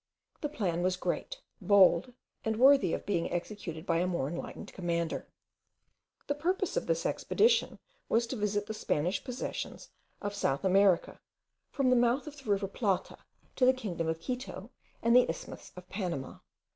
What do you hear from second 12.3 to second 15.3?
the river Plata to the kingdom of Quito and the